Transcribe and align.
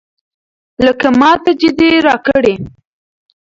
لکه 0.85 1.07
ماته 1.19 1.51
چې 1.59 1.69
دې 1.79 1.91
راکړي. 2.07 2.55